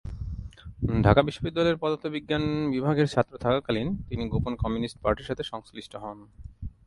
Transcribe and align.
ঢাকা 1.03 1.21
বিশ্ববিদ্যালয়ের 1.21 1.81
পদার্থ 1.81 2.03
বিজ্ঞান 2.07 2.43
বিভাগের 2.71 3.07
ছাত্র 3.07 3.33
থাকা 3.37 3.59
কালীন 3.61 3.87
তিনি 4.09 4.23
গোপন 4.29 4.53
কমিউনিস্ট 4.55 4.97
পার্টির 5.01 5.27
সাথে 5.29 5.43
সংশ্লিষ্ট 5.43 5.93
হন। 5.95 6.17